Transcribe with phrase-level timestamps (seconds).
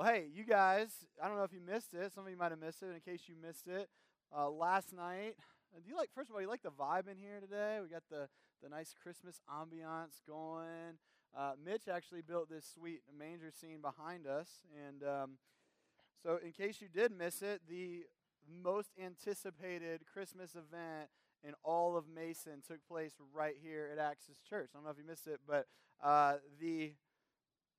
[0.00, 0.88] Well, hey, you guys,
[1.22, 2.10] I don't know if you missed it.
[2.14, 2.86] Some of you might have missed it.
[2.86, 3.90] In case you missed it,
[4.34, 5.34] uh, last night,
[5.76, 7.80] uh, do you like, first of all, you like the vibe in here today?
[7.82, 8.26] We got the,
[8.62, 10.96] the nice Christmas ambiance going.
[11.36, 14.48] Uh, Mitch actually built this sweet manger scene behind us.
[14.88, 15.30] And um,
[16.22, 18.04] so, in case you did miss it, the
[18.64, 21.10] most anticipated Christmas event
[21.44, 24.70] in all of Mason took place right here at Axis Church.
[24.72, 25.66] I don't know if you missed it, but
[26.02, 26.94] uh, the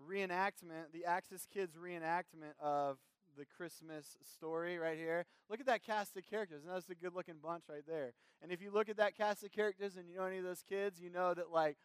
[0.10, 2.98] reenactment, the Axis Kids reenactment of
[3.38, 5.26] the Christmas story right here.
[5.50, 6.64] Look at that cast of characters.
[6.64, 8.14] And that's a good looking bunch right there.
[8.42, 10.64] And if you look at that cast of characters and you know any of those
[10.68, 11.78] kids, you know that like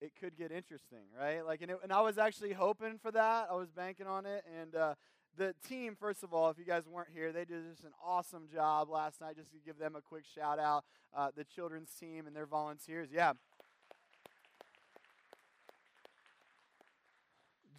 [0.00, 1.44] it could get interesting, right?
[1.44, 3.48] Like, and, it, and I was actually hoping for that.
[3.50, 4.44] I was banking on it.
[4.60, 4.94] And uh,
[5.36, 8.48] the team, first of all, if you guys weren't here, they did just an awesome
[8.52, 9.36] job last night.
[9.36, 10.84] Just to give them a quick shout out,
[11.16, 13.08] uh, the children's team and their volunteers.
[13.12, 13.32] Yeah.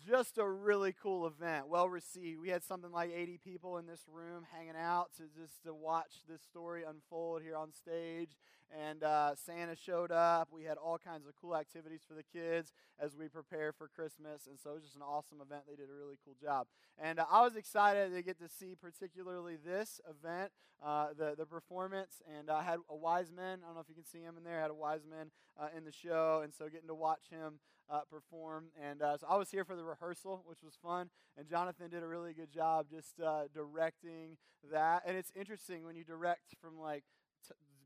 [0.08, 2.40] Just a really cool event, well received.
[2.40, 6.24] We had something like 80 people in this room hanging out to just to watch
[6.30, 8.38] this story unfold here on stage.
[8.72, 10.50] And uh, Santa showed up.
[10.52, 14.48] We had all kinds of cool activities for the kids as we prepare for Christmas.
[14.48, 15.64] And so it was just an awesome event.
[15.68, 16.68] They did a really cool job.
[16.98, 20.52] And uh, I was excited to get to see particularly this event,
[20.84, 22.22] uh, the, the performance.
[22.38, 23.60] And I had a wise man.
[23.64, 24.60] I don't know if you can see him in there.
[24.60, 26.42] I had a wise man uh, in the show.
[26.44, 28.66] And so getting to watch him uh, perform.
[28.82, 31.10] And uh, so I was here for the rehearsal, which was fun.
[31.38, 34.38] And Jonathan did a really good job just uh, directing
[34.72, 35.04] that.
[35.06, 37.04] And it's interesting when you direct from like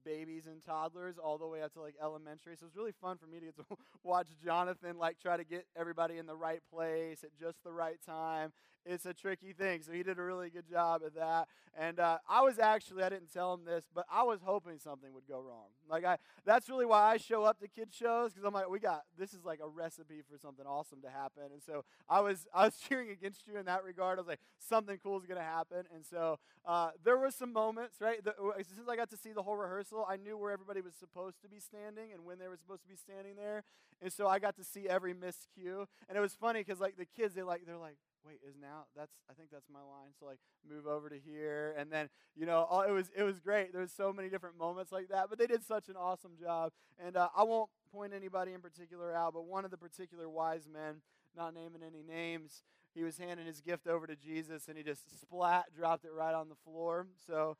[0.10, 2.56] babies and toddlers all the way up to like elementary.
[2.56, 3.64] So it was really fun for me to get to
[4.04, 8.00] watch Jonathan like try to get everybody in the right place at just the right
[8.04, 8.52] time.
[8.86, 9.82] It's a tricky thing.
[9.84, 11.48] So he did a really good job at that.
[11.78, 15.14] And uh, I was actually, I didn't tell him this, but I was hoping something
[15.14, 15.68] would go wrong.
[15.88, 18.80] Like I, that's really why I show up to kid shows because I'm like, we
[18.80, 21.44] got this is like a recipe for something awesome to happen.
[21.54, 24.18] And so I was, I was cheering against you in that regard.
[24.18, 25.84] I was like, something cool is going to happen.
[25.94, 28.24] And so uh, there were some moments, right?
[28.24, 31.42] The, since I got to see the whole rehearsal, I knew where everybody was supposed
[31.42, 33.64] to be standing and when they were supposed to be standing there.
[34.02, 35.88] And so I got to see every missed cue.
[36.08, 38.86] And it was funny because like the kids, they like, they're like, wait is now
[38.96, 42.46] that's i think that's my line so like move over to here and then you
[42.46, 45.38] know all, it was it was great there's so many different moments like that but
[45.38, 46.72] they did such an awesome job
[47.04, 50.68] and uh, i won't point anybody in particular out but one of the particular wise
[50.72, 50.96] men
[51.36, 55.04] not naming any names he was handing his gift over to jesus and he just
[55.20, 57.56] splat dropped it right on the floor so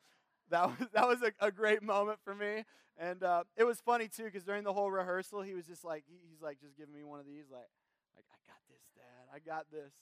[0.50, 2.64] that was that was a, a great moment for me
[2.98, 6.04] and uh, it was funny too because during the whole rehearsal he was just like
[6.06, 7.70] he, he's like just giving me one of these like
[8.16, 9.92] like i got this dad i got this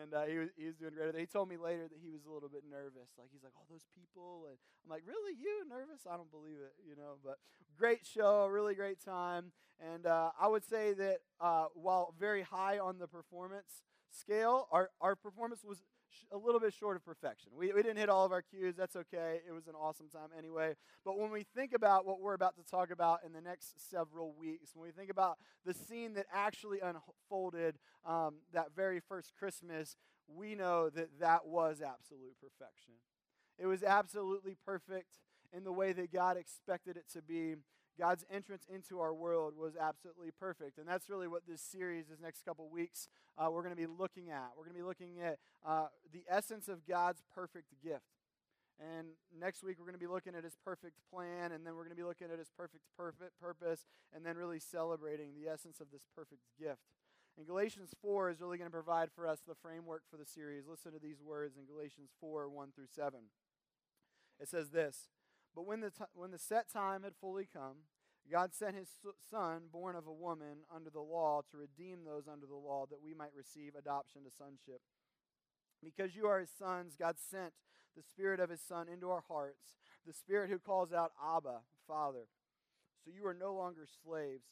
[0.00, 1.14] and uh, he was he was doing great.
[1.14, 3.12] He told me later that he was a little bit nervous.
[3.18, 6.08] Like he's like, all those people, and I'm like, really, you nervous?
[6.10, 7.20] I don't believe it, you know.
[7.22, 7.36] But
[7.76, 12.78] great show, really great time, and uh, I would say that uh, while very high
[12.78, 13.84] on the performance
[14.14, 15.82] scale, our our performance was
[16.32, 17.52] a little bit short of perfection.
[17.56, 18.74] We, we didn't hit all of our cues.
[18.76, 19.40] That's okay.
[19.46, 20.74] It was an awesome time anyway.
[21.04, 24.32] But when we think about what we're about to talk about in the next several
[24.38, 27.76] weeks, when we think about the scene that actually unfolded
[28.06, 29.96] um, that very first Christmas,
[30.28, 32.94] we know that that was absolute perfection.
[33.58, 35.18] It was absolutely perfect
[35.52, 37.56] in the way that God expected it to be.
[37.98, 40.78] God's entrance into our world was absolutely perfect.
[40.78, 43.86] And that's really what this series, this next couple weeks, uh, we're going to be
[43.86, 44.50] looking at.
[44.56, 48.02] We're going to be looking at uh, the essence of God's perfect gift.
[48.80, 51.84] And next week, we're going to be looking at his perfect plan, and then we're
[51.84, 55.80] going to be looking at his perfect, perfect purpose, and then really celebrating the essence
[55.80, 56.82] of this perfect gift.
[57.38, 60.64] And Galatians 4 is really going to provide for us the framework for the series.
[60.68, 63.20] Listen to these words in Galatians 4 1 through 7.
[64.40, 65.08] It says this
[65.54, 67.86] but when the, t- when the set time had fully come,
[68.30, 68.88] God sent his
[69.30, 73.02] son, born of a woman, under the law to redeem those under the law that
[73.02, 74.80] we might receive adoption to sonship.
[75.82, 77.52] Because you are his sons, God sent
[77.96, 79.76] the Spirit of his Son into our hearts,
[80.06, 82.26] the Spirit who calls out, Abba, Father.
[83.04, 84.46] So you are no longer slaves,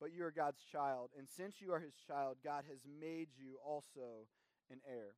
[0.00, 1.10] but you are God's child.
[1.16, 4.26] And since you are his child, God has made you also
[4.70, 5.14] an heir.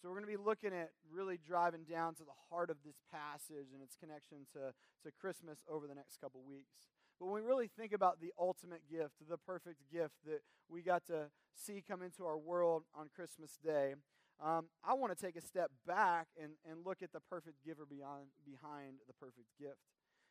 [0.00, 2.96] So we're going to be looking at really driving down to the heart of this
[3.10, 6.88] passage and its connection to, to Christmas over the next couple weeks.
[7.18, 11.06] But when we really think about the ultimate gift, the perfect gift that we got
[11.06, 13.94] to see come into our world on Christmas Day,
[14.42, 17.86] um, I want to take a step back and, and look at the perfect giver
[17.88, 19.78] beyond, behind the perfect gift.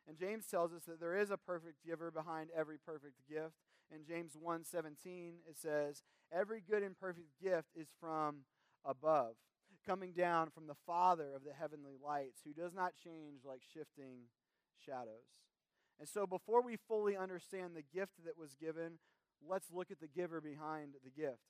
[0.08, 3.56] And James tells us that there is a perfect giver behind every perfect gift.
[3.90, 8.46] In James 1:17 it says, "Every good and perfect gift is from
[8.84, 9.36] above,
[9.86, 14.30] coming down from the Father of the heavenly lights, who does not change like shifting
[14.86, 15.30] shadows.
[16.00, 19.00] And so, before we fully understand the gift that was given,
[19.48, 21.44] let's look at the giver behind the gift.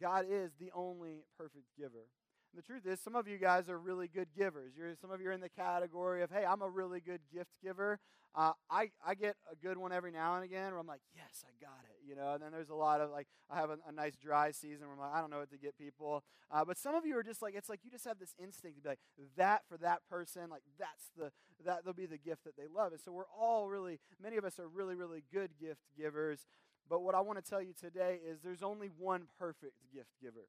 [0.00, 2.08] God is the only perfect giver.
[2.54, 4.72] The truth is, some of you guys are really good givers.
[4.76, 7.50] You're, some of you are in the category of, hey, I'm a really good gift
[7.62, 7.98] giver.
[8.34, 11.44] Uh, I, I get a good one every now and again where I'm like, yes,
[11.46, 12.08] I got it.
[12.08, 14.50] You know, and then there's a lot of like, I have a, a nice dry
[14.50, 16.24] season where I'm like, I don't know what to get people.
[16.50, 18.76] Uh, but some of you are just like, it's like you just have this instinct
[18.78, 18.98] to be like,
[19.36, 21.30] that for that person, like that's the,
[21.64, 22.92] that they'll be the gift that they love.
[22.92, 26.46] And so we're all really, many of us are really, really good gift givers.
[26.88, 30.48] But what I want to tell you today is there's only one perfect gift giver.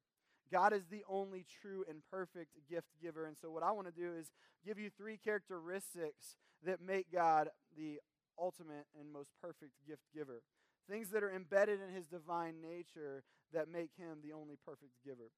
[0.52, 3.26] God is the only true and perfect gift giver.
[3.26, 4.30] And so, what I want to do is
[4.64, 8.00] give you three characteristics that make God the
[8.38, 10.42] ultimate and most perfect gift giver.
[10.88, 15.30] Things that are embedded in his divine nature that make him the only perfect giver.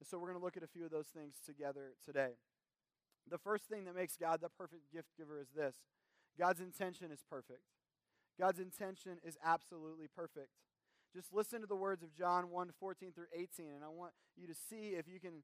[0.00, 2.34] And so, we're going to look at a few of those things together today.
[3.28, 5.74] The first thing that makes God the perfect gift giver is this
[6.38, 7.62] God's intention is perfect.
[8.38, 10.50] God's intention is absolutely perfect.
[11.14, 14.46] Just listen to the words of John 1 14 through 18, and I want you
[14.46, 15.42] to see if you can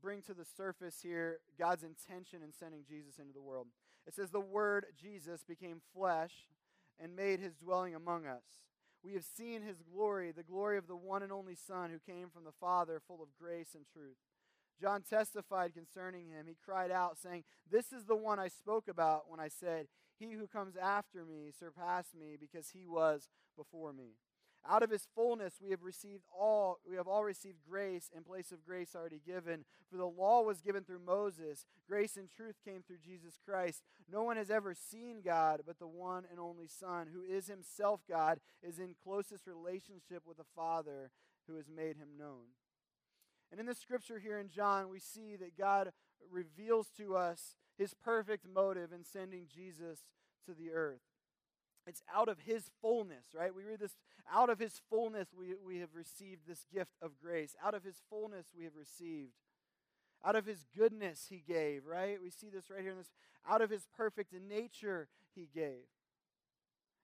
[0.00, 3.68] bring to the surface here God's intention in sending Jesus into the world.
[4.06, 6.32] It says, The Word, Jesus, became flesh
[6.98, 8.42] and made his dwelling among us.
[9.02, 12.28] We have seen his glory, the glory of the one and only Son who came
[12.30, 14.16] from the Father, full of grace and truth.
[14.80, 16.46] John testified concerning him.
[16.46, 19.86] He cried out, saying, This is the one I spoke about when I said,
[20.18, 24.14] He who comes after me surpassed me because he was before me.
[24.66, 28.52] Out of his fullness we have received all we have all received grace in place
[28.52, 29.64] of grace already given.
[29.90, 33.82] For the law was given through Moses, grace and truth came through Jesus Christ.
[34.10, 38.00] No one has ever seen God, but the one and only Son, who is himself
[38.08, 41.10] God, is in closest relationship with the Father
[41.46, 42.52] who has made him known.
[43.50, 45.92] And in the scripture here in John, we see that God
[46.30, 50.00] reveals to us his perfect motive in sending Jesus
[50.44, 51.00] to the earth.
[51.88, 53.54] It's out of his fullness, right?
[53.54, 53.96] We read this
[54.32, 57.56] out of his fullness, we, we have received this gift of grace.
[57.64, 59.32] Out of his fullness, we have received.
[60.24, 62.18] Out of his goodness, he gave, right?
[62.20, 63.10] We see this right here in this.
[63.48, 65.86] Out of his perfect nature, he gave.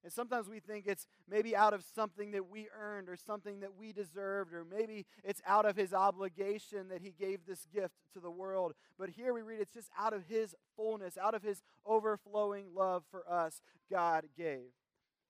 [0.05, 3.75] And sometimes we think it's maybe out of something that we earned or something that
[3.75, 8.21] we deserved, or maybe it's out of his obligation that he gave this gift to
[8.21, 8.75] the world.
[8.99, 13.05] But here we read it's just out of his fullness, out of his overflowing love
[13.11, 14.73] for us, God gave.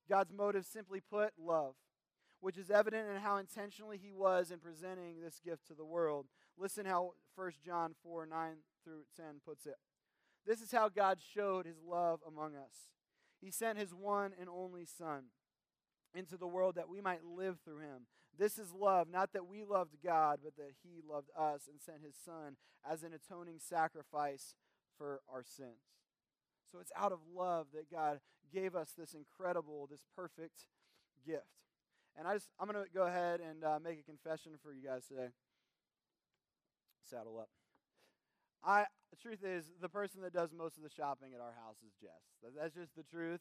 [0.09, 1.75] God's motive, simply put, love,
[2.41, 6.27] which is evident in how intentionally he was in presenting this gift to the world.
[6.59, 9.77] Listen how 1 John 4 9 through 10 puts it.
[10.45, 12.91] This is how God showed his love among us.
[13.41, 15.25] He sent his one and only Son
[16.15, 18.07] into the world that we might live through him.
[18.39, 22.03] This is love, not that we loved God, but that he loved us and sent
[22.05, 22.57] his Son
[22.89, 24.55] as an atoning sacrifice
[24.97, 25.95] for our sins.
[26.71, 28.21] So it's out of love that God
[28.53, 30.67] gave us this incredible, this perfect
[31.25, 31.47] gift.
[32.17, 34.85] And I just, I'm going to go ahead and uh, make a confession for you
[34.85, 35.29] guys today.
[37.09, 37.49] Saddle up.
[38.67, 41.77] I, the truth is, the person that does most of the shopping at our house
[41.87, 42.53] is Jess.
[42.59, 43.41] That's just the truth.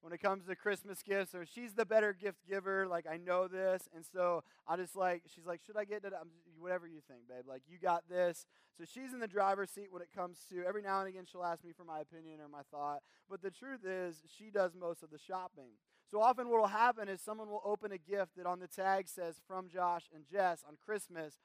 [0.00, 2.86] When it comes to Christmas gifts, or she's the better gift giver.
[2.86, 6.12] Like I know this, and so I just like she's like, should I get it?
[6.58, 7.44] Whatever you think, babe.
[7.48, 8.44] Like you got this.
[8.76, 10.62] So she's in the driver's seat when it comes to.
[10.66, 12.98] Every now and again, she'll ask me for my opinion or my thought.
[13.30, 15.78] But the truth is, she does most of the shopping.
[16.10, 19.08] So often, what will happen is someone will open a gift that on the tag
[19.08, 21.38] says from Josh and Jess on Christmas,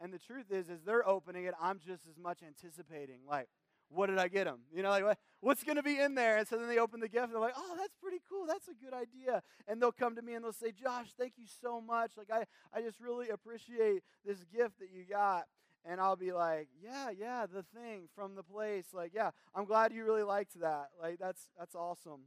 [0.00, 3.48] and the truth is, as they're opening it, I'm just as much anticipating, like,
[3.90, 4.60] what did I get them?
[4.72, 6.36] You know, like, what, what's going to be in there?
[6.36, 8.46] And so then they open the gift, and they're like, oh, that's pretty cool.
[8.46, 9.42] That's a good idea.
[9.66, 12.12] And they'll come to me and they'll say, Josh, thank you so much.
[12.16, 12.44] Like, I,
[12.76, 15.44] I just really appreciate this gift that you got.
[15.84, 18.86] And I'll be like, yeah, yeah, the thing from the place.
[18.92, 20.88] Like, yeah, I'm glad you really liked that.
[21.00, 22.22] Like, that's, that's awesome.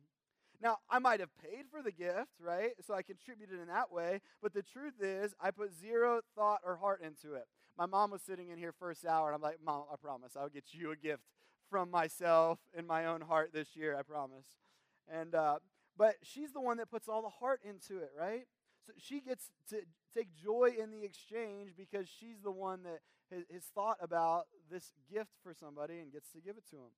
[0.63, 2.71] Now, I might have paid for the gift, right?
[2.85, 4.21] So I contributed in that way.
[4.41, 7.45] But the truth is, I put zero thought or heart into it.
[7.77, 10.49] My mom was sitting in here first hour, and I'm like, Mom, I promise I'll
[10.49, 11.23] get you a gift
[11.69, 14.45] from myself in my own heart this year, I promise.
[15.07, 15.59] And, uh,
[15.97, 18.45] but she's the one that puts all the heart into it, right?
[18.85, 19.81] So she gets to
[20.13, 22.99] take joy in the exchange because she's the one that
[23.31, 26.91] has, thought about this gift for somebody and gets to give it to them.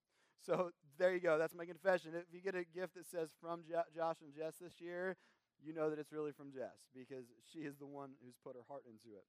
[0.46, 1.38] So there you go.
[1.38, 2.12] That's my confession.
[2.16, 5.16] If you get a gift that says from jo- Josh and Jess this year,
[5.64, 8.66] you know that it's really from Jess because she is the one who's put her
[8.68, 9.26] heart into it.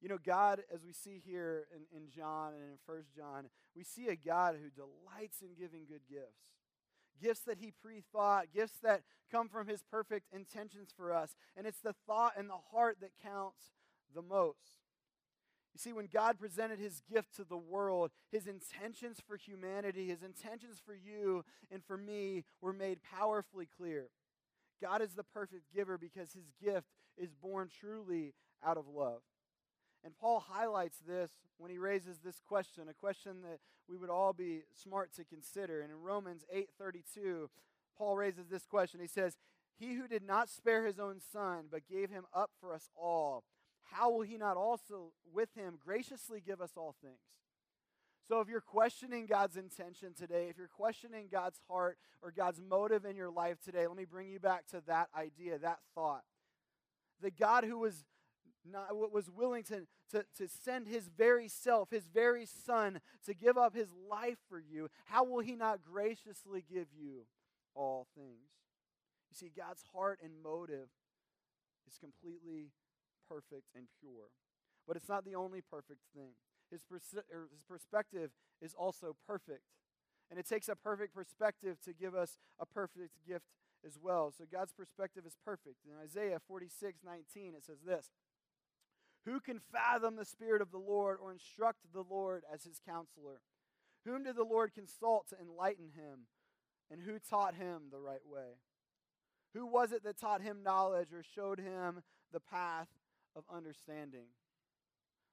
[0.00, 3.82] You know, God, as we see here in, in John and in First John, we
[3.82, 6.52] see a God who delights in giving good gifts.
[7.20, 11.34] Gifts that he pre thought, gifts that come from his perfect intentions for us.
[11.56, 13.72] And it's the thought and the heart that counts
[14.14, 14.80] the most.
[15.76, 20.22] You see, when God presented his gift to the world, his intentions for humanity, his
[20.22, 24.08] intentions for you and for me were made powerfully clear.
[24.80, 26.86] God is the perfect giver because his gift
[27.18, 28.34] is born truly
[28.64, 29.20] out of love.
[30.06, 33.58] And Paul highlights this when he raises this question, a question that
[33.88, 35.80] we would all be smart to consider.
[35.80, 37.50] And in Romans 8:32,
[37.96, 39.00] Paul raises this question.
[39.00, 39.36] He says,
[39.74, 43.44] "He who did not spare his own son, but gave him up for us all,
[43.82, 47.18] how will he not also with him graciously give us all things?"
[48.22, 53.04] So if you're questioning God's intention today, if you're questioning God's heart or God's motive
[53.04, 56.24] in your life today, let me bring you back to that idea, that thought.
[57.18, 58.04] The God who was
[58.70, 63.56] not, was willing to, to, to send his very self, his very son, to give
[63.56, 67.26] up his life for you, how will he not graciously give you
[67.74, 68.50] all things?
[69.30, 70.88] You see, God's heart and motive
[71.86, 72.70] is completely
[73.28, 74.30] perfect and pure.
[74.86, 76.30] But it's not the only perfect thing.
[76.70, 78.30] His, pers- er, his perspective
[78.60, 79.62] is also perfect.
[80.30, 83.46] And it takes a perfect perspective to give us a perfect gift
[83.86, 84.32] as well.
[84.36, 85.76] So God's perspective is perfect.
[85.86, 88.10] In Isaiah 46 19, it says this
[89.26, 93.40] Who can fathom the Spirit of the Lord or instruct the Lord as his counselor?
[94.04, 96.26] Whom did the Lord consult to enlighten him?
[96.90, 98.60] And who taught him the right way?
[99.52, 102.02] Who was it that taught him knowledge or showed him
[102.32, 102.88] the path
[103.34, 104.26] of understanding?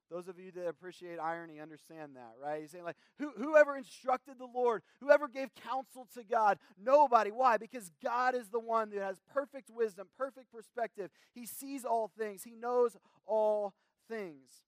[0.09, 2.61] Those of you that appreciate irony understand that, right?
[2.61, 7.31] He's saying, like, who, whoever instructed the Lord, whoever gave counsel to God, nobody.
[7.31, 7.57] Why?
[7.57, 11.09] Because God is the one that has perfect wisdom, perfect perspective.
[11.33, 13.73] He sees all things, He knows all
[14.07, 14.63] things.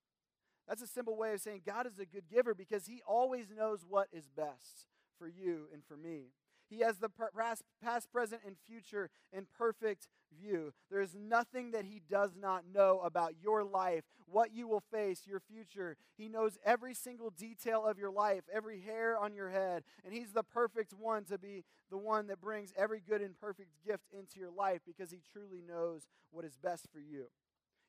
[0.67, 3.85] That's a simple way of saying God is a good giver because He always knows
[3.87, 4.87] what is best
[5.17, 6.31] for you and for me.
[6.67, 10.73] He has the past, present, and future in perfect view.
[10.89, 15.27] There is nothing that He does not know about your life, what you will face,
[15.27, 15.95] your future.
[16.17, 19.83] He knows every single detail of your life, every hair on your head.
[20.03, 23.69] And He's the perfect one to be the one that brings every good and perfect
[23.85, 27.25] gift into your life because He truly knows what is best for you.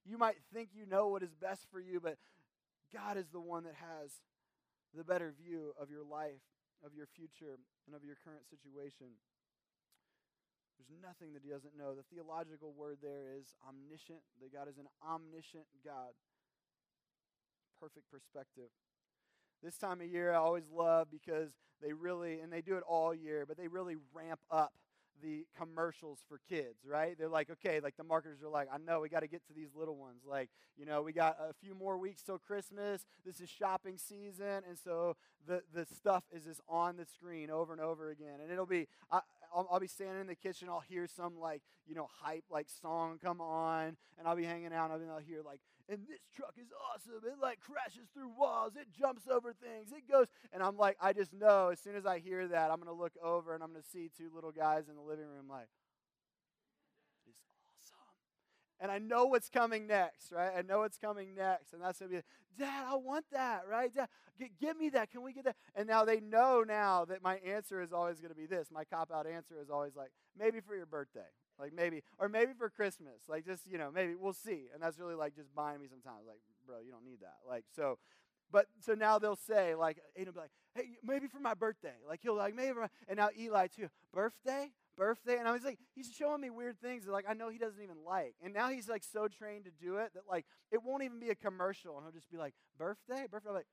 [0.06, 2.16] You might think you know what is best for you, but
[2.94, 4.12] God is the one that has
[4.94, 6.46] the better view of your life,
[6.84, 9.18] of your future, and of your current situation.
[10.78, 11.94] There's nothing that he doesn't know.
[11.94, 16.14] The theological word there is omniscient, that God is an omniscient God.
[17.80, 18.70] Perfect perspective.
[19.62, 21.50] This time of year, I always love because
[21.82, 24.72] they really, and they do it all year, but they really ramp up
[25.22, 27.16] the commercials for kids, right?
[27.18, 29.52] They're like, okay, like the marketers are like, I know we got to get to
[29.54, 30.22] these little ones.
[30.28, 33.04] Like, you know, we got a few more weeks till Christmas.
[33.24, 37.72] This is shopping season, and so the the stuff is just on the screen over
[37.72, 38.40] and over again.
[38.42, 39.20] And it'll be, I,
[39.54, 40.68] I'll, I'll, be standing in the kitchen.
[40.68, 44.72] I'll hear some like, you know, hype like song come on, and I'll be hanging
[44.72, 47.22] out, and I'll hear like and this truck is awesome.
[47.24, 50.26] It like crashes through walls, it jumps over things, it goes.
[50.52, 53.02] And I'm like, I just know as soon as I hear that, I'm going to
[53.02, 55.68] look over and I'm going to see two little guys in the living room, like.
[58.80, 60.52] And I know what's coming next, right?
[60.56, 61.72] I know what's coming next.
[61.72, 62.22] And that's going to be,
[62.58, 63.94] Dad, I want that, right?
[63.94, 65.10] Dad, get, give me that.
[65.10, 65.56] Can we get that?
[65.74, 68.68] And now they know now that my answer is always going to be this.
[68.70, 71.20] My cop out answer is always like, maybe for your birthday.
[71.58, 73.22] Like maybe, or maybe for Christmas.
[73.28, 74.64] Like just, you know, maybe we'll see.
[74.74, 76.26] And that's really like just buying me sometimes.
[76.26, 77.36] Like, bro, you don't need that.
[77.48, 77.98] Like, so,
[78.52, 81.94] but so now they'll say, like, Aiden will be like, hey, maybe for my birthday.
[82.06, 82.74] Like, he'll like, maybe
[83.08, 84.70] and now Eli too, birthday?
[84.96, 85.38] Birthday?
[85.38, 87.82] And I was like, he's showing me weird things that, like, I know he doesn't
[87.82, 88.34] even like.
[88.42, 91.30] And now he's like so trained to do it that, like, it won't even be
[91.30, 91.96] a commercial.
[91.96, 93.26] And he'll just be like, birthday?
[93.30, 93.48] Birthday?
[93.50, 93.66] I'm like,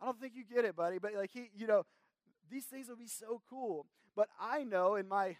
[0.00, 0.98] I don't think you get it, buddy.
[0.98, 1.84] But like, he, you know,
[2.50, 3.86] these things will be so cool.
[4.16, 5.36] But I know in my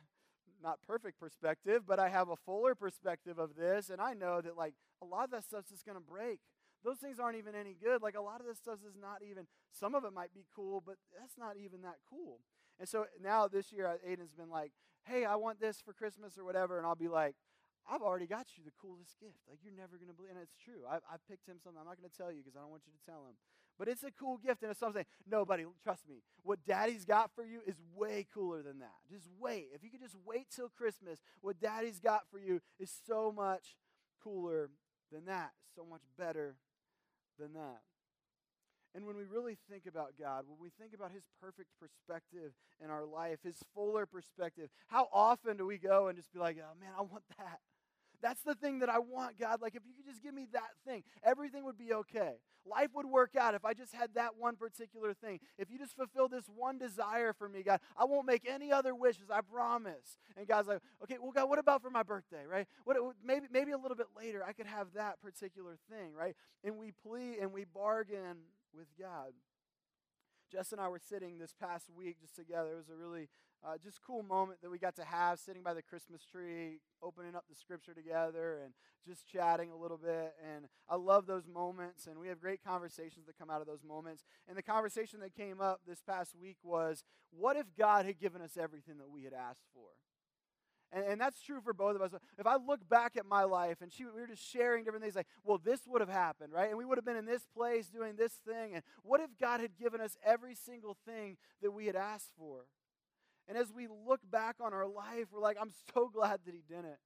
[0.62, 4.56] not perfect perspective, but I have a fuller perspective of this, and I know that
[4.56, 6.38] like a lot of that stuff's just gonna break.
[6.84, 8.02] Those things aren't even any good.
[8.02, 9.46] Like a lot of this stuff is not even.
[9.72, 12.40] Some of it might be cool, but that's not even that cool.
[12.78, 14.72] And so now this year, uh, Aiden's been like,
[15.04, 17.36] "Hey, I want this for Christmas or whatever," and I'll be like,
[17.90, 19.42] I've already got you the coolest gift.
[19.48, 20.30] Like, you're never going to believe.
[20.30, 20.86] And it's true.
[20.88, 21.80] I, I picked him something.
[21.80, 23.34] I'm not going to tell you because I don't want you to tell him.
[23.78, 24.62] But it's a cool gift.
[24.62, 28.78] And it's something, nobody, trust me, what daddy's got for you is way cooler than
[28.80, 28.94] that.
[29.10, 29.68] Just wait.
[29.74, 33.76] If you could just wait till Christmas, what daddy's got for you is so much
[34.22, 34.70] cooler
[35.10, 36.56] than that, so much better
[37.38, 37.80] than that.
[38.94, 42.90] And when we really think about God, when we think about His perfect perspective in
[42.90, 46.78] our life, His fuller perspective, how often do we go and just be like, oh
[46.78, 47.60] man, I want that?
[48.22, 49.60] That's the thing that I want, God.
[49.60, 52.34] Like, if you could just give me that thing, everything would be okay.
[52.64, 55.40] Life would work out if I just had that one particular thing.
[55.58, 58.94] If you just fulfill this one desire for me, God, I won't make any other
[58.94, 60.16] wishes, I promise.
[60.36, 62.68] And God's like, okay, well, God, what about for my birthday, right?
[62.84, 66.36] What, maybe, maybe a little bit later, I could have that particular thing, right?
[66.62, 68.36] And we plea and we bargain
[68.76, 69.32] with God.
[70.50, 72.72] Jess and I were sitting this past week just together.
[72.72, 73.28] It was a really
[73.64, 77.34] uh, just cool moment that we got to have sitting by the Christmas tree, opening
[77.34, 78.74] up the scripture together, and
[79.06, 80.34] just chatting a little bit.
[80.54, 83.82] And I love those moments, and we have great conversations that come out of those
[83.82, 84.24] moments.
[84.48, 88.42] And the conversation that came up this past week was what if God had given
[88.42, 89.88] us everything that we had asked for?
[90.92, 92.12] And, and that's true for both of us.
[92.38, 95.16] If I look back at my life and she, we were just sharing different things
[95.16, 96.68] like, well, this would have happened, right?
[96.68, 98.74] And we would have been in this place doing this thing.
[98.74, 102.66] And what if God had given us every single thing that we had asked for?
[103.48, 106.62] And as we look back on our life, we're like, I'm so glad that He
[106.68, 106.98] didn't.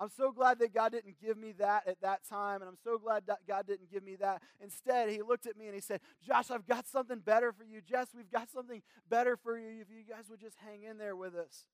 [0.00, 2.98] I'm so glad that God didn't give me that at that time, and I'm so
[2.98, 4.42] glad that God didn't give me that.
[4.60, 7.80] Instead, He looked at me and He said, Josh, I've got something better for you.
[7.80, 11.16] Jess, we've got something better for you if you guys would just hang in there
[11.16, 11.64] with us.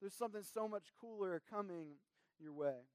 [0.00, 1.96] There's something so much cooler coming
[2.40, 2.86] your way.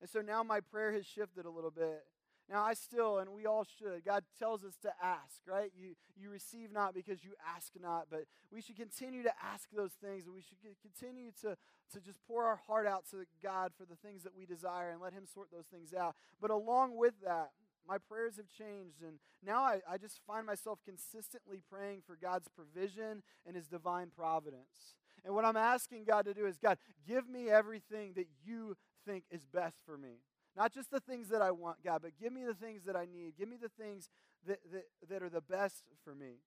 [0.00, 2.04] And so now my prayer has shifted a little bit.
[2.50, 5.70] Now I still, and we all should, God tells us to ask, right?
[5.76, 9.92] You, you receive not because you ask not, but we should continue to ask those
[10.02, 11.58] things, and we should continue to,
[11.92, 15.00] to just pour our heart out to God for the things that we desire and
[15.00, 16.16] let Him sort those things out.
[16.40, 17.50] But along with that,
[17.86, 22.48] my prayers have changed, and now I, I just find myself consistently praying for God's
[22.48, 24.94] provision and His divine providence.
[25.24, 29.24] And what I'm asking God to do is, God, give me everything that you think
[29.30, 30.20] is best for me.
[30.56, 33.06] Not just the things that I want, God, but give me the things that I
[33.06, 33.34] need.
[33.38, 34.08] Give me the things
[34.46, 36.40] that, that, that are the best for me.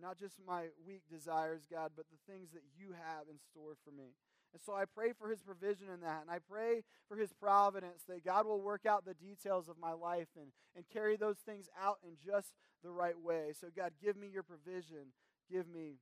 [0.00, 3.90] Not just my weak desires, God, but the things that you have in store for
[3.90, 4.14] me.
[4.52, 6.22] And so I pray for his provision in that.
[6.22, 9.92] And I pray for his providence that God will work out the details of my
[9.92, 12.52] life and, and carry those things out in just
[12.82, 13.52] the right way.
[13.60, 15.12] So, God, give me your provision.
[15.50, 15.98] Give me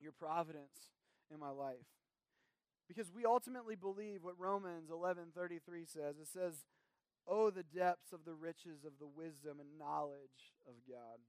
[0.00, 0.95] your providence
[1.32, 1.86] in my life.
[2.88, 6.18] Because we ultimately believe what Romans 11:33 says.
[6.18, 6.66] It says,
[7.26, 11.20] "Oh the depths of the riches of the wisdom and knowledge of God."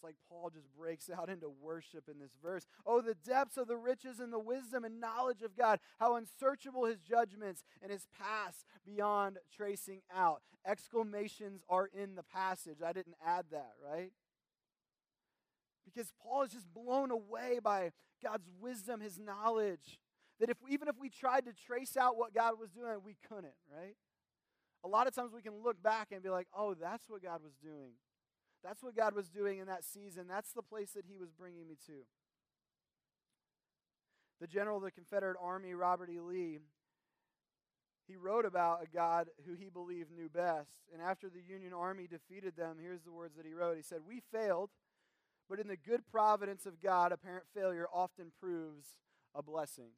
[0.00, 2.66] It's like Paul just breaks out into worship in this verse.
[2.86, 5.78] Oh, the depths of the riches and the wisdom and knowledge of God.
[5.98, 10.40] How unsearchable his judgments and his past beyond tracing out.
[10.64, 12.80] Exclamations are in the passage.
[12.80, 14.12] I didn't add that, right?
[15.92, 17.90] Because Paul is just blown away by
[18.22, 19.98] God's wisdom, his knowledge.
[20.38, 23.54] That if even if we tried to trace out what God was doing, we couldn't,
[23.70, 23.96] right?
[24.84, 27.42] A lot of times we can look back and be like, oh, that's what God
[27.42, 27.92] was doing.
[28.64, 30.26] That's what God was doing in that season.
[30.28, 31.92] That's the place that he was bringing me to.
[34.40, 36.20] The general of the Confederate Army, Robert E.
[36.20, 36.58] Lee,
[38.08, 40.88] he wrote about a God who he believed knew best.
[40.92, 43.76] And after the Union Army defeated them, here's the words that he wrote.
[43.76, 44.70] He said, We failed
[45.50, 48.94] but in the good providence of God, apparent failure often proves
[49.34, 49.90] a blessing.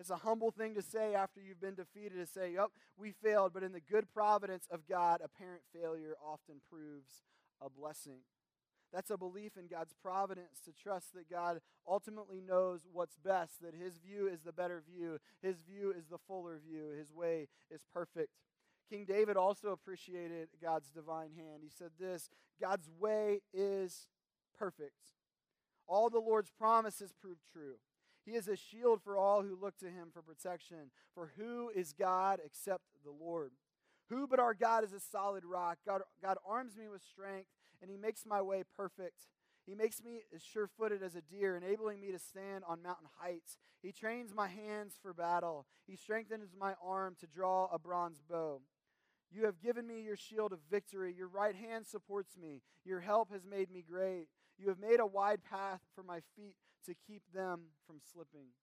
[0.00, 3.52] It's a humble thing to say after you've been defeated to say, Yep, we failed,
[3.54, 7.22] but in the good providence of God, apparent failure often proves
[7.62, 8.18] a blessing.
[8.92, 13.74] That's a belief in God's providence to trust that God ultimately knows what's best, that
[13.74, 17.84] His view is the better view, His view is the fuller view, His way is
[17.92, 18.30] perfect.
[18.90, 21.62] King David also appreciated God's divine hand.
[21.62, 22.28] He said this
[22.60, 24.08] God's way is
[24.56, 25.12] perfect.
[25.86, 27.76] All the Lord's promises prove true.
[28.24, 30.90] He is a shield for all who look to him for protection.
[31.14, 33.52] For who is God except the Lord?
[34.08, 35.78] Who but our God is a solid rock?
[35.86, 37.48] God, God arms me with strength,
[37.82, 39.28] and he makes my way perfect.
[39.66, 43.08] He makes me as sure footed as a deer, enabling me to stand on mountain
[43.18, 43.56] heights.
[43.82, 45.66] He trains my hands for battle.
[45.86, 48.60] He strengthens my arm to draw a bronze bow.
[49.30, 51.14] You have given me your shield of victory.
[51.16, 52.62] Your right hand supports me.
[52.84, 54.28] Your help has made me great.
[54.58, 58.54] You have made a wide path for my feet to keep them from slipping.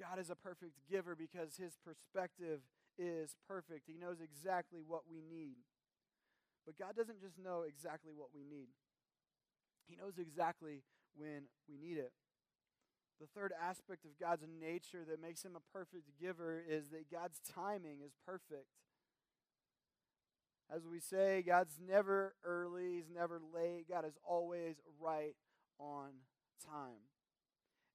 [0.00, 2.60] God is a perfect giver because his perspective
[2.98, 3.86] is perfect.
[3.86, 5.56] He knows exactly what we need.
[6.66, 8.68] But God doesn't just know exactly what we need,
[9.88, 10.82] He knows exactly
[11.14, 12.12] when we need it.
[13.20, 17.38] The third aspect of God's nature that makes him a perfect giver is that God's
[17.54, 18.66] timing is perfect.
[20.74, 23.86] As we say, God's never early, He's never late.
[23.88, 25.34] God is always right
[25.78, 26.10] on
[26.64, 27.10] time.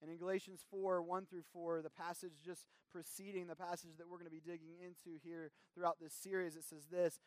[0.02, 4.18] And in Galatians 4 1 through 4, the passage just preceding the passage that we're
[4.18, 7.20] going to be digging into here throughout this series, it says this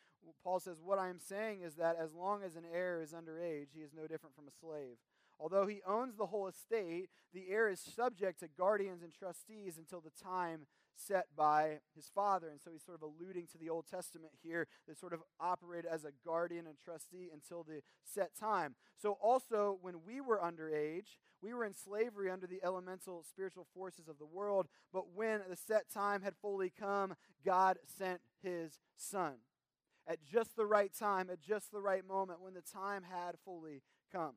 [0.45, 3.69] Paul says, What I am saying is that as long as an heir is underage,
[3.75, 4.99] he is no different from a slave.
[5.39, 10.01] Although he owns the whole estate, the heir is subject to guardians and trustees until
[10.01, 10.67] the time
[11.01, 12.49] set by his father.
[12.49, 15.91] And so he's sort of alluding to the Old Testament here that sort of operated
[15.91, 18.75] as a guardian and trustee until the set time.
[18.97, 24.09] So also, when we were underage, we were in slavery under the elemental spiritual forces
[24.09, 24.67] of the world.
[24.93, 29.35] But when the set time had fully come, God sent his son
[30.07, 33.83] at just the right time, at just the right moment, when the time had fully
[34.13, 34.35] come.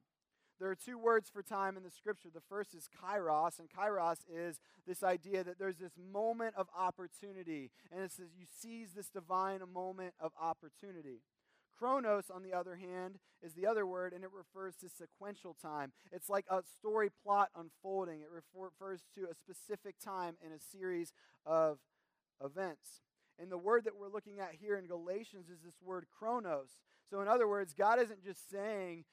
[0.63, 2.29] There are two words for time in the scripture.
[2.33, 7.69] The first is kairos, and kairos is this idea that there's this moment of opportunity,
[7.91, 11.19] and it says you seize this divine moment of opportunity.
[11.77, 15.91] Chronos, on the other hand, is the other word, and it refers to sequential time.
[16.13, 21.11] It's like a story plot unfolding, it refers to a specific time in a series
[21.45, 21.79] of
[22.41, 23.01] events.
[23.37, 26.77] And the word that we're looking at here in Galatians is this word chronos.
[27.09, 29.03] So, in other words, God isn't just saying,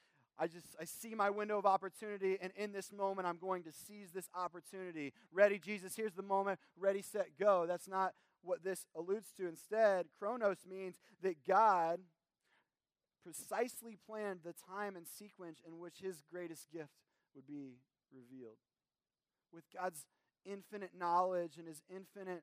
[0.41, 3.71] I just I see my window of opportunity, and in this moment I'm going to
[3.71, 5.13] seize this opportunity.
[5.31, 7.65] Ready, Jesus, here's the moment, ready, set, go.
[7.67, 9.47] That's not what this alludes to.
[9.47, 11.99] Instead, chronos means that God
[13.23, 16.89] precisely planned the time and sequence in which his greatest gift
[17.35, 17.75] would be
[18.11, 18.57] revealed.
[19.53, 20.07] With God's
[20.43, 22.41] infinite knowledge and his infinite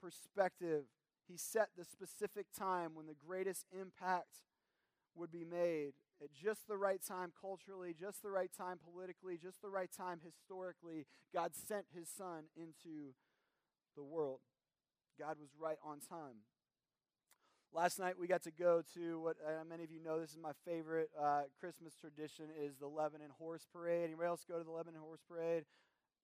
[0.00, 0.84] perspective,
[1.26, 4.44] he set the specific time when the greatest impact
[5.16, 9.62] would be made at just the right time culturally, just the right time politically, just
[9.62, 11.06] the right time historically.
[11.32, 13.14] God sent his son into
[13.96, 14.40] the world.
[15.18, 16.42] God was right on time.
[17.72, 20.20] Last night we got to go to what uh, many of you know.
[20.20, 24.04] This is my favorite uh, Christmas tradition: is the Lebanon Horse Parade.
[24.04, 25.64] Anybody else go to the Lebanon Horse Parade?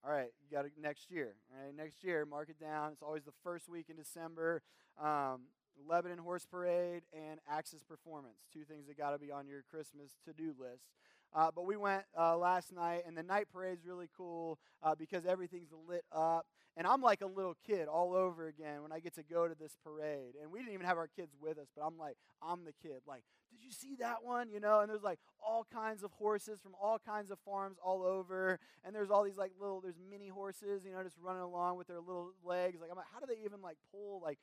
[0.05, 1.35] All right, you got it next year.
[1.53, 2.93] All right, next year, mark it down.
[2.93, 4.63] It's always the first week in December.
[4.97, 5.51] Um,
[5.89, 10.17] Lebanon Horse Parade and Axis Performance, two things that got to be on your Christmas
[10.25, 10.85] to-do list.
[11.33, 14.95] Uh, but we went uh, last night, and the night parade is really cool uh,
[14.95, 16.47] because everything's lit up.
[16.77, 19.55] And I'm like a little kid all over again when I get to go to
[19.55, 20.35] this parade.
[20.41, 23.03] And we didn't even have our kids with us, but I'm like, I'm the kid.
[23.07, 24.49] Like, did you see that one?
[24.51, 28.03] You know, and there's like all kinds of horses from all kinds of farms all
[28.03, 28.59] over.
[28.85, 31.89] And there's all these like little, there's mini horses, you know, just running along with
[31.89, 32.81] their little legs.
[32.81, 34.39] Like, I'm like, how do they even like pull like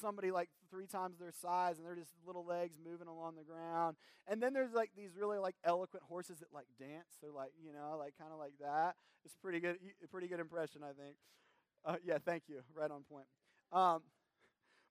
[0.00, 3.96] somebody like three times their size and they're just little legs moving along the ground.
[4.26, 7.16] And then there's like these really like eloquent horses that like dance.
[7.22, 8.96] They're like, you know, like kind of like that.
[9.24, 9.76] It's pretty good,
[10.10, 11.16] pretty good impression, I think.
[11.84, 12.60] Uh, yeah, thank you.
[12.74, 13.26] Right on point.
[13.72, 14.02] Um,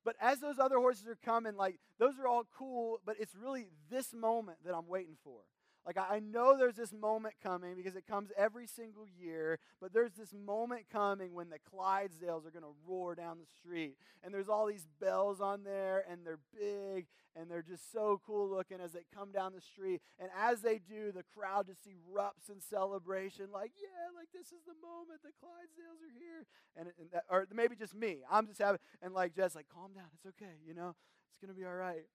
[0.03, 3.67] but as those other horses are coming, like those are all cool, but it's really
[3.89, 5.39] this moment that I'm waiting for.
[5.85, 10.13] Like, I know there's this moment coming because it comes every single year, but there's
[10.13, 13.95] this moment coming when the Clydesdales are going to roar down the street.
[14.23, 18.49] And there's all these bells on there, and they're big, and they're just so cool
[18.49, 20.01] looking as they come down the street.
[20.19, 24.63] And as they do, the crowd just erupts in celebration, like, yeah, like this is
[24.65, 26.47] the moment the Clydesdales are here.
[26.75, 28.19] And, and that, or maybe just me.
[28.31, 30.07] I'm just having, and like, Jess, like, calm down.
[30.15, 30.95] It's okay, you know?
[31.29, 32.05] It's going to be all right.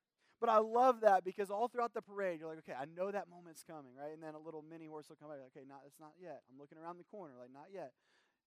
[0.41, 3.29] But I love that because all throughout the parade, you're like, okay, I know that
[3.29, 4.13] moment's coming, right?
[4.13, 6.41] And then a little mini horse will come by, like, okay, not, it's not yet.
[6.49, 7.93] I'm looking around the corner, like, not yet,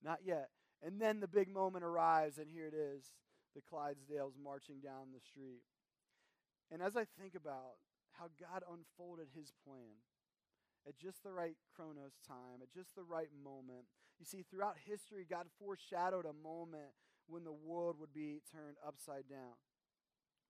[0.03, 0.49] not yet.
[0.81, 3.13] And then the big moment arrives, and here it is
[3.55, 5.61] the Clydesdales marching down the street.
[6.71, 7.77] And as I think about
[8.17, 10.01] how God unfolded his plan
[10.87, 13.85] at just the right chronos time, at just the right moment,
[14.19, 19.29] you see, throughout history, God foreshadowed a moment when the world would be turned upside
[19.29, 19.61] down.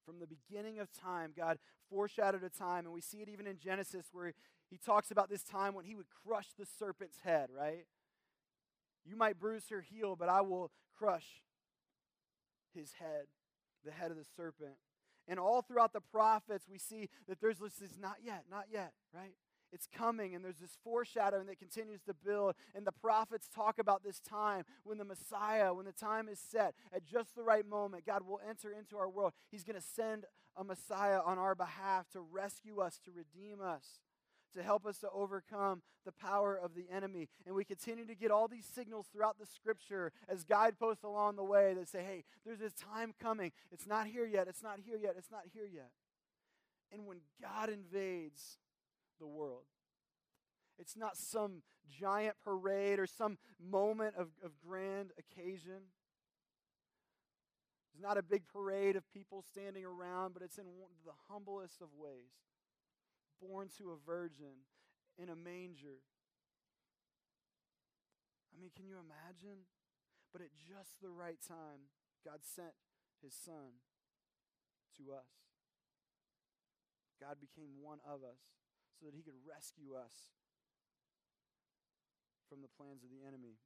[0.05, 1.57] From the beginning of time, God
[1.89, 4.33] foreshadowed a time, and we see it even in Genesis where
[4.69, 7.85] he talks about this time when he would crush the serpent's head, right?
[9.05, 11.43] You might bruise her heel, but I will crush
[12.73, 13.27] his head,
[13.85, 14.75] the head of the serpent.
[15.27, 18.93] And all throughout the prophets, we see that there's this "Is not yet, not yet,
[19.13, 19.35] right?
[19.73, 22.53] It's coming, and there's this foreshadowing that continues to build.
[22.75, 26.75] And the prophets talk about this time when the Messiah, when the time is set,
[26.93, 29.33] at just the right moment, God will enter into our world.
[29.51, 33.99] He's going to send a Messiah on our behalf to rescue us, to redeem us,
[34.53, 37.27] to help us to overcome the power of the enemy.
[37.47, 41.43] And we continue to get all these signals throughout the scripture as guideposts along the
[41.43, 43.51] way that say, hey, there's this time coming.
[43.71, 44.47] It's not here yet.
[44.47, 45.15] It's not here yet.
[45.17, 45.89] It's not here yet.
[46.91, 48.59] And when God invades,
[49.19, 49.63] the world.
[50.79, 55.91] It's not some giant parade or some moment of, of grand occasion.
[57.93, 60.65] It's not a big parade of people standing around, but it's in
[61.05, 62.33] the humblest of ways.
[63.41, 64.65] Born to a virgin
[65.21, 66.01] in a manger.
[68.55, 69.65] I mean, can you imagine?
[70.31, 71.91] But at just the right time,
[72.25, 72.73] God sent
[73.21, 73.77] his son
[74.97, 75.29] to us.
[77.21, 78.41] God became one of us
[79.03, 80.31] so that he could rescue us
[82.47, 83.59] from the plans of the enemy.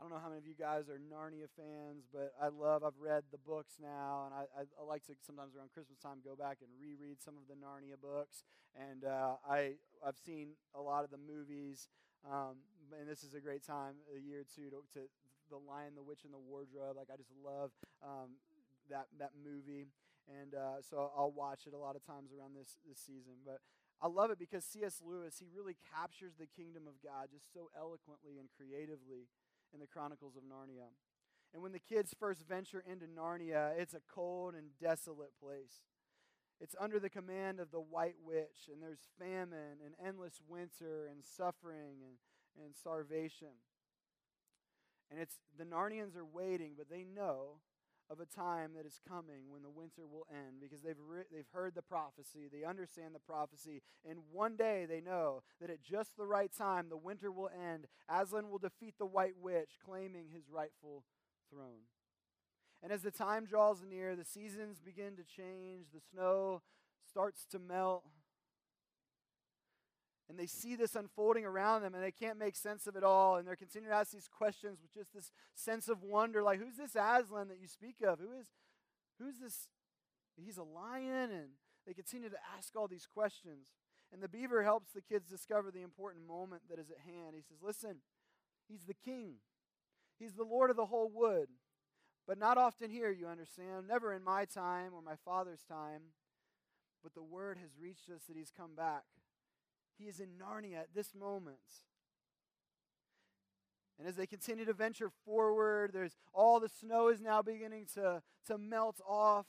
[0.00, 2.96] I don't know how many of you guys are Narnia fans, but I love, I've
[2.96, 6.64] read the books now, and I, I, like to sometimes around Christmas time go back
[6.64, 8.48] and reread some of the Narnia books.
[8.72, 11.92] And uh, I, I've seen a lot of the movies,
[12.24, 12.64] um,
[12.96, 15.04] and this is a great time, a year or two, to, to
[15.52, 16.96] The Lion, the Witch, and the Wardrobe.
[16.96, 17.68] Like, I just love
[18.00, 18.40] um,
[18.88, 19.92] that, that movie.
[20.38, 23.42] And uh, so I'll watch it a lot of times around this this season.
[23.44, 23.60] But
[24.00, 25.02] I love it because C.S.
[25.04, 29.28] Lewis he really captures the kingdom of God just so eloquently and creatively
[29.74, 30.90] in the Chronicles of Narnia.
[31.52, 35.82] And when the kids first venture into Narnia, it's a cold and desolate place.
[36.60, 41.24] It's under the command of the White Witch, and there's famine and endless winter and
[41.24, 43.56] suffering and, and starvation.
[45.10, 47.56] And it's the Narnians are waiting, but they know
[48.10, 51.48] of a time that is coming when the winter will end because they've, re- they've
[51.52, 56.16] heard the prophecy, they understand the prophecy, and one day they know that at just
[56.16, 57.86] the right time the winter will end.
[58.08, 61.04] Aslan will defeat the White Witch, claiming his rightful
[61.50, 61.86] throne.
[62.82, 66.62] And as the time draws near, the seasons begin to change, the snow
[67.08, 68.04] starts to melt.
[70.30, 73.36] And they see this unfolding around them and they can't make sense of it all.
[73.36, 76.76] And they're continuing to ask these questions with just this sense of wonder like, who's
[76.76, 78.20] this Aslan that you speak of?
[78.20, 78.46] Who is,
[79.18, 79.66] who's this?
[80.36, 81.32] He's a lion.
[81.32, 81.48] And
[81.84, 83.72] they continue to ask all these questions.
[84.12, 87.34] And the beaver helps the kids discover the important moment that is at hand.
[87.34, 87.96] He says, Listen,
[88.68, 89.34] he's the king,
[90.16, 91.48] he's the Lord of the whole wood.
[92.24, 93.88] But not often here, you understand.
[93.88, 96.12] Never in my time or my father's time.
[97.02, 99.02] But the word has reached us that he's come back.
[100.00, 101.58] He is in Narnia at this moment.
[103.98, 108.22] And as they continue to venture forward, there's all the snow is now beginning to,
[108.46, 109.44] to melt off.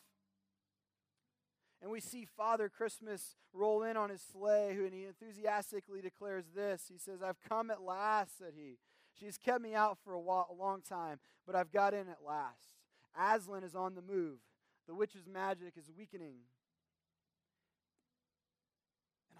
[1.81, 6.83] And we see Father Christmas roll in on his sleigh, and he enthusiastically declares this.
[6.91, 8.77] He says, I've come at last, said he.
[9.17, 12.19] She's kept me out for a, while, a long time, but I've got in at
[12.25, 12.75] last.
[13.17, 14.39] Aslan is on the move.
[14.87, 16.39] The witch's magic is weakening.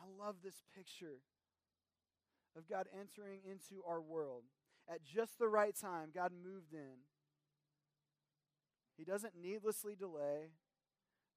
[0.01, 1.21] I love this picture
[2.57, 4.43] of God entering into our world.
[4.89, 7.05] At just the right time, God moved in.
[8.97, 10.49] He doesn't needlessly delay,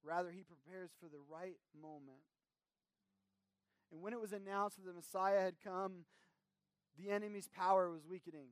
[0.03, 2.25] rather, He prepares for the right moment.
[3.93, 6.05] And when it was announced that the Messiah had come,
[6.99, 8.49] the enemy's power was weakening.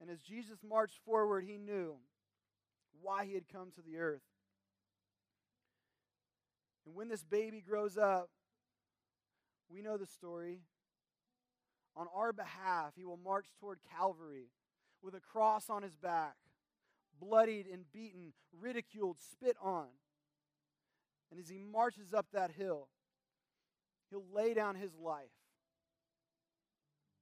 [0.00, 1.96] And as Jesus marched forward, he knew
[3.00, 4.22] why he had come to the earth.
[6.94, 8.30] When this baby grows up,
[9.68, 10.60] we know the story.
[11.96, 14.50] On our behalf, he will march toward Calvary
[15.02, 16.36] with a cross on his back,
[17.20, 19.86] bloodied and beaten, ridiculed, spit on.
[21.30, 22.88] And as he marches up that hill,
[24.10, 25.24] he'll lay down his life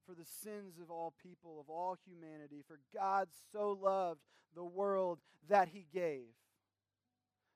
[0.05, 2.63] for the sins of all people, of all humanity.
[2.67, 4.21] For God so loved
[4.55, 6.27] the world that he gave.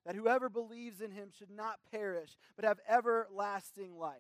[0.08, 4.16] That whoever believes in him should not perish, but have everlasting life.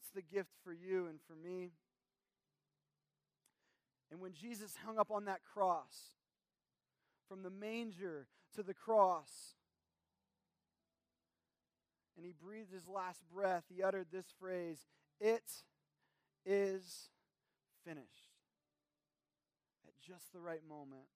[0.00, 1.70] It's the gift for you and for me.
[4.10, 6.16] And when Jesus hung up on that cross,
[7.28, 9.54] from the manger to the cross,
[12.16, 14.84] and he breathed his last breath, he uttered this phrase
[15.20, 15.48] It
[16.44, 17.08] is
[17.84, 18.34] finished.
[19.86, 21.06] At just the right moment,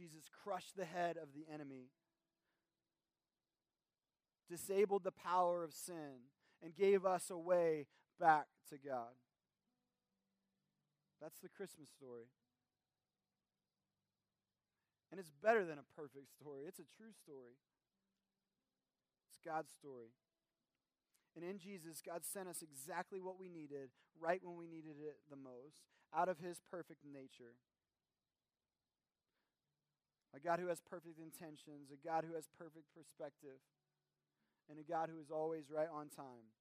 [0.00, 1.90] Jesus crushed the head of the enemy,
[4.48, 6.24] disabled the power of sin,
[6.62, 7.86] and gave us a way
[8.18, 9.12] back to God.
[11.20, 12.32] That's the Christmas story.
[15.10, 17.60] And it's better than a perfect story, it's a true story.
[19.28, 20.16] It's God's story.
[21.36, 25.18] And in Jesus, God sent us exactly what we needed, right when we needed it
[25.28, 25.84] the most,
[26.16, 27.54] out of His perfect nature.
[30.34, 33.58] A God who has perfect intentions, a God who has perfect perspective,
[34.70, 36.54] and a God who is always right on time.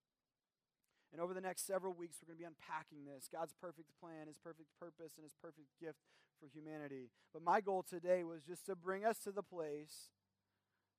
[1.12, 4.27] And over the next several weeks, we're going to be unpacking this God's perfect plan,
[4.27, 6.01] His perfect purpose, and His perfect gift
[6.39, 7.10] for humanity.
[7.34, 10.10] But my goal today was just to bring us to the place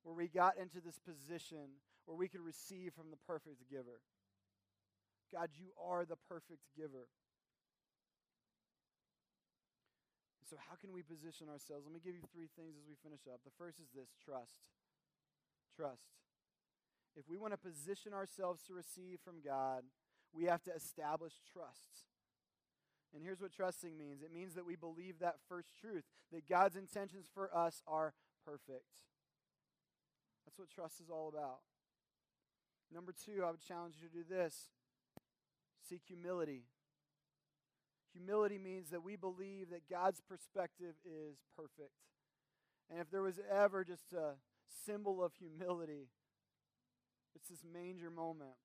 [0.02, 4.02] where we got into this position where we could receive from the perfect giver.
[5.32, 7.06] God, you are the perfect giver.
[10.50, 11.86] So, how can we position ourselves?
[11.86, 13.38] Let me give you three things as we finish up.
[13.46, 14.66] The first is this trust.
[15.70, 16.10] Trust.
[17.14, 19.86] If we want to position ourselves to receive from God,
[20.34, 22.10] we have to establish trust.
[23.14, 26.02] And here's what trusting means it means that we believe that first truth,
[26.34, 28.90] that God's intentions for us are perfect.
[30.42, 31.62] That's what trust is all about.
[32.92, 34.66] Number two, I would challenge you to do this
[35.88, 36.64] seek humility.
[38.12, 41.94] Humility means that we believe that God's perspective is perfect.
[42.90, 44.34] And if there was ever just a
[44.84, 46.08] symbol of humility,
[47.34, 48.58] it's this manger moment.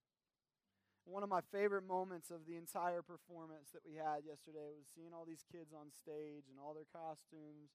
[1.05, 5.13] One of my favorite moments of the entire performance that we had yesterday was seeing
[5.13, 7.69] all these kids on stage and all their costumes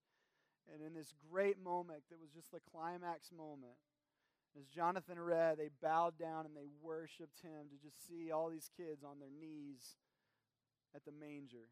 [0.69, 3.79] And in this great moment that was just the climax moment,
[4.59, 8.71] as Jonathan read, they bowed down and they worshiped him to just see all these
[8.77, 9.97] kids on their knees
[10.95, 11.71] at the manger.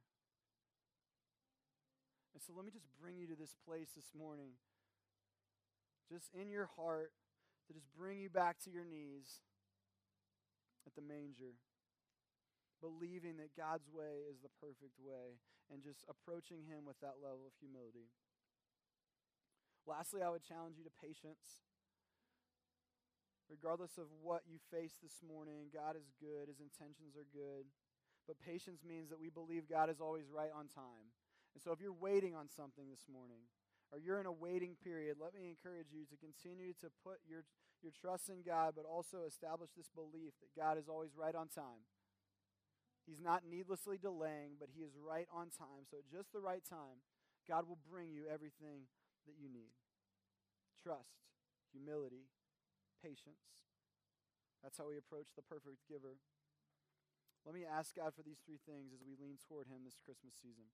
[2.34, 4.54] And so let me just bring you to this place this morning,
[6.06, 7.10] just in your heart,
[7.66, 9.42] to just bring you back to your knees
[10.86, 11.58] at the manger,
[12.80, 17.44] believing that God's way is the perfect way, and just approaching Him with that level
[17.44, 18.08] of humility.
[19.84, 21.64] Lastly, I would challenge you to patience.
[23.48, 27.66] Regardless of what you face this morning, God is good, His intentions are good.
[28.28, 31.16] But patience means that we believe God is always right on time.
[31.56, 33.48] And so if you're waiting on something this morning,
[33.88, 37.48] or you're in a waiting period, let me encourage you to continue to put your,
[37.80, 41.48] your trust in God, but also establish this belief that God is always right on
[41.48, 41.88] time.
[43.08, 45.88] He's not needlessly delaying, but He is right on time.
[45.88, 47.00] So at just the right time,
[47.48, 48.84] God will bring you everything
[49.24, 49.72] that you need
[50.76, 51.24] trust,
[51.72, 52.28] humility,
[53.02, 53.40] patience.
[54.62, 56.20] That's how we approach the perfect giver.
[57.44, 60.34] Let me ask God for these three things as we lean toward Him this Christmas
[60.40, 60.64] season.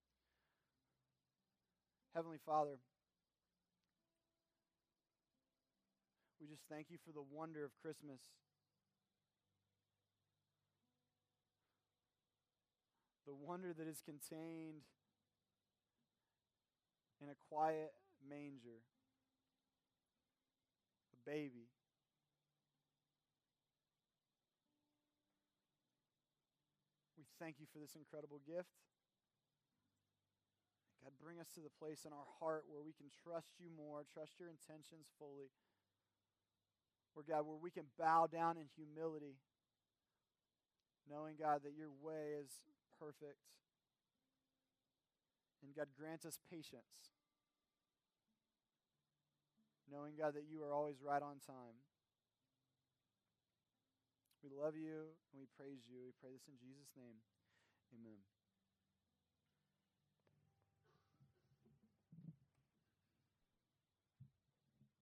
[2.15, 2.79] Heavenly Father,
[6.41, 8.21] we just thank you for the wonder of Christmas.
[13.27, 14.83] The wonder that is contained
[17.23, 17.93] in a quiet
[18.29, 18.85] manger,
[21.13, 21.74] a baby.
[27.39, 28.71] Thank you for this incredible gift.
[31.03, 34.09] God, bring us to the place in our heart where we can trust you more,
[34.09, 35.53] trust your intentions fully.
[37.13, 39.39] Where, God, where we can bow down in humility,
[41.09, 42.51] knowing, God, that your way is
[42.99, 43.39] perfect.
[45.63, 47.15] And, God, grant us patience,
[49.91, 51.79] knowing, God, that you are always right on time.
[54.45, 56.05] We love you and we praise you.
[56.05, 57.17] We pray this in Jesus' name.
[57.97, 58.34] Amen.